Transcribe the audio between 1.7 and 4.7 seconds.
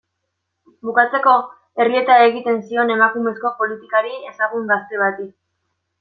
errieta egiten zion emakumezko politikari ezagun